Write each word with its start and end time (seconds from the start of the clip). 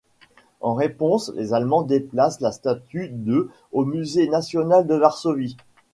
En 0.61 0.73
réponse, 0.73 1.31
les 1.35 1.53
Allemands 1.53 1.83
déplacent 1.83 2.41
la 2.41 2.51
statue 2.51 3.09
de 3.09 3.49
au 3.71 3.85
musée 3.85 4.27
national 4.29 4.87
de 4.87 4.95
Varsovie. 4.95 5.57